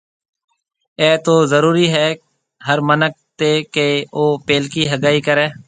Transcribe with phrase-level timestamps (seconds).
[1.01, 2.07] اَي تو ضرُورِي هيَ
[2.67, 5.47] هر مِنک تي ڪيَ او پيلڪِي هگائي ڪريَ۔